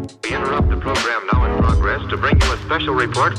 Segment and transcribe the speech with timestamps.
[0.00, 3.36] We interrupt the program now in progress to bring you a special report.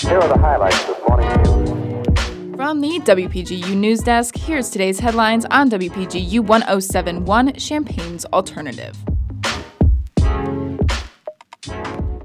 [0.00, 2.56] Here are the highlights this morning's news.
[2.56, 8.96] From the WPGU News Desk, here's today's headlines on WPGU 1071 Champaign's Alternative.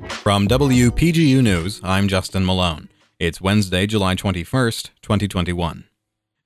[0.09, 2.89] From WPGU News, I'm Justin Malone.
[3.20, 5.86] It's Wednesday, July 21st, 2021.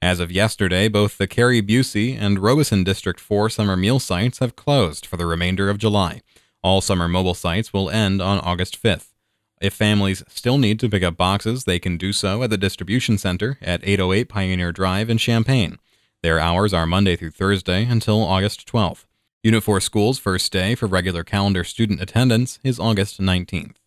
[0.04, 4.58] As of yesterday, both the Carrie Busey and Robeson District 4 summer meal sites have
[4.58, 6.20] closed for the remainder of July.
[6.62, 9.13] All summer mobile sites will end on August 5th.
[9.62, 13.18] If families still need to pick up boxes, they can do so at the distribution
[13.18, 15.80] center at 808 Pioneer Drive in Champaign.
[16.22, 19.05] Their hours are Monday through Thursday until August 12th.
[19.41, 23.77] Unit 4 School's first day for regular calendar student attendance is August 19th.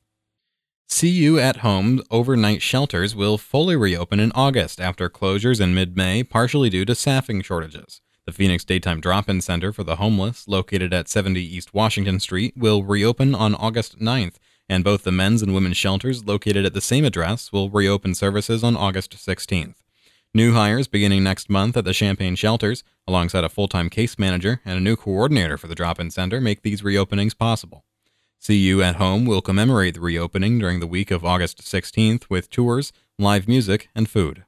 [0.89, 6.23] CU at Home overnight shelters will fully reopen in August after closures in mid May,
[6.23, 8.01] partially due to staffing shortages.
[8.25, 12.55] The Phoenix Daytime Drop In Center for the Homeless, located at 70 East Washington Street,
[12.57, 14.37] will reopen on August 9th,
[14.69, 18.63] and both the men's and women's shelters located at the same address will reopen services
[18.63, 19.77] on August 16th.
[20.33, 24.61] New hires beginning next month at the Champaign shelters, alongside a full time case manager
[24.65, 27.86] and a new coordinator for the drop in center, make these reopenings possible.
[28.47, 32.93] CU at Home will commemorate the reopening during the week of August 16th with tours,
[33.19, 34.45] live music, and food.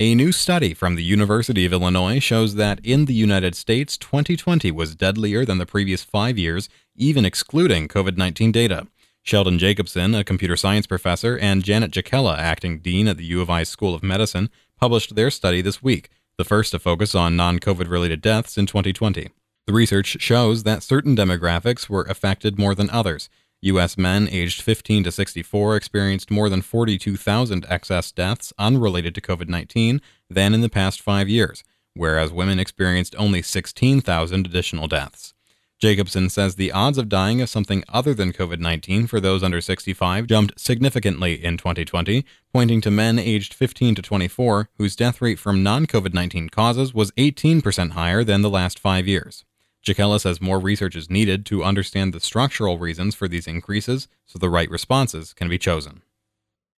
[0.00, 4.72] A new study from the University of Illinois shows that in the United States, 2020
[4.72, 8.88] was deadlier than the previous five years, even excluding COVID 19 data.
[9.22, 13.48] Sheldon Jacobson, a computer science professor, and Janet Jokela, acting dean at the U of
[13.48, 17.60] I School of Medicine, published their study this week, the first to focus on non
[17.60, 19.30] COVID related deaths in 2020.
[19.66, 23.30] The research shows that certain demographics were affected more than others.
[23.62, 23.96] U.S.
[23.96, 30.02] men aged 15 to 64 experienced more than 42,000 excess deaths unrelated to COVID 19
[30.28, 35.32] than in the past five years, whereas women experienced only 16,000 additional deaths.
[35.78, 39.62] Jacobson says the odds of dying of something other than COVID 19 for those under
[39.62, 45.38] 65 jumped significantly in 2020, pointing to men aged 15 to 24, whose death rate
[45.38, 49.46] from non COVID 19 causes was 18% higher than the last five years.
[49.84, 54.38] Jokela says more research is needed to understand the structural reasons for these increases so
[54.38, 56.02] the right responses can be chosen.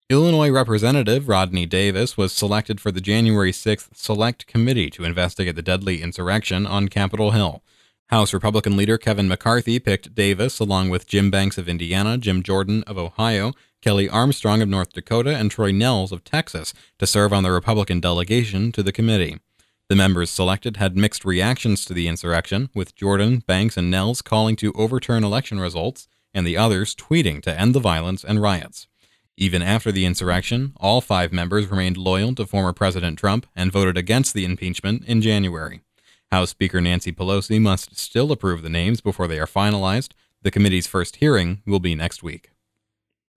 [0.09, 5.61] Illinois Representative Rodney Davis was selected for the January 6th Select Committee to investigate the
[5.61, 7.63] deadly insurrection on Capitol Hill.
[8.09, 12.83] House Republican leader Kevin McCarthy picked Davis along with Jim Banks of Indiana, Jim Jordan
[12.83, 17.41] of Ohio, Kelly Armstrong of North Dakota, and Troy Nehls of Texas to serve on
[17.41, 19.39] the Republican delegation to the committee.
[19.87, 24.55] The members selected had mixed reactions to the insurrection, with Jordan, Banks, and Nehls calling
[24.55, 28.87] to overturn election results, and the others tweeting to end the violence and riots.
[29.37, 33.95] Even after the insurrection, all five members remained loyal to former President Trump and voted
[33.95, 35.81] against the impeachment in January.
[36.31, 40.13] House Speaker Nancy Pelosi must still approve the names before they are finalized.
[40.41, 42.54] The committee's first hearing will be next week.